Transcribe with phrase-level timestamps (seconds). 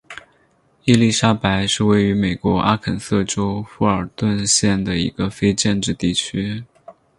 [0.83, 6.63] 伊莉莎白是位于美国阿肯色州富尔顿县的一个非建制地区。